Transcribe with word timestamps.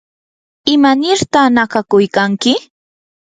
¿imanirta 0.73 1.41
nakakuykanki? 1.55 2.53